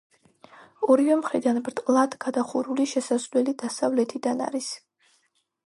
[0.93, 4.75] ორივე მხრიდან ბრტყლად გადახურული შესასვლელი დასავლეთიდან არის.